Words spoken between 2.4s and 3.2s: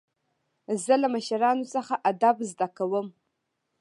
زده کوم.